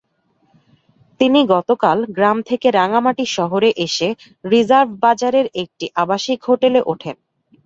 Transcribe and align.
তিনি 1.19 1.39
গতকাল 1.53 1.97
গ্রাম 2.11 2.37
থেকে 2.49 2.67
রাঙামাটি 2.71 3.25
শহরে 3.35 3.69
এসে 3.85 4.07
রিজার্ভ 4.45 4.89
বাজারের 5.03 5.47
একটি 5.63 5.85
আবাসিক 5.95 6.39
হোটেলে 6.47 6.79
ওঠেন। 6.85 7.15